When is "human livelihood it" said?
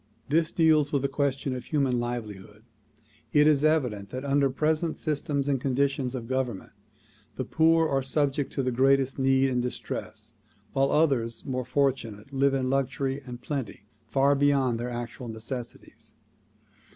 1.65-3.45